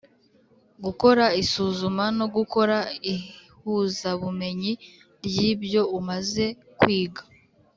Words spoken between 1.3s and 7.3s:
isuzuma no gukora ihuzabumenyi ry’ibyo umaze kwiga